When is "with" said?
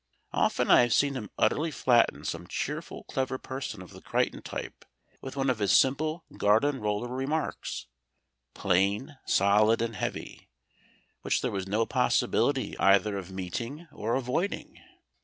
5.21-5.35